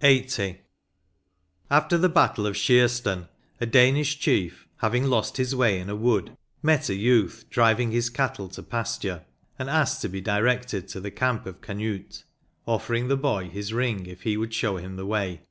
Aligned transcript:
160 0.00 0.44
LXXX. 0.44 0.58
After 1.70 1.98
the 1.98 2.08
battle 2.08 2.46
of 2.46 2.54
Scearstan, 2.56 3.28
a 3.60 3.66
Danish 3.66 4.18
chief, 4.18 4.66
having 4.78 5.04
lost 5.04 5.36
his 5.36 5.54
way 5.54 5.78
in 5.78 5.90
a 5.90 5.94
wood, 5.94 6.34
met 6.62 6.88
a 6.88 6.94
youth 6.94 7.44
driving 7.50 7.90
his 7.90 8.08
cattle 8.08 8.48
to 8.48 8.62
pastnie, 8.62 9.20
and 9.58 9.68
asked 9.68 10.00
to 10.00 10.08
he 10.08 10.22
directed 10.22 10.88
to 10.88 11.00
the 11.00 11.10
camp 11.10 11.44
of 11.44 11.60
Canute, 11.60 12.24
offering 12.64 13.08
the 13.08 13.18
hoy 13.18 13.50
his 13.50 13.70
ring 13.74 14.06
if 14.06 14.22
he 14.22 14.38
would 14.38 14.54
show 14.54 14.78
him 14.78 14.96
the 14.96 15.04
way. 15.04 15.42